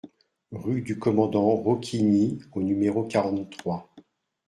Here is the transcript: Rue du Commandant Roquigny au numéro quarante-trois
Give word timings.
Rue 0.53 0.81
du 0.81 0.97
Commandant 0.97 1.45
Roquigny 1.51 2.39
au 2.55 2.63
numéro 2.63 3.03
quarante-trois 3.03 3.87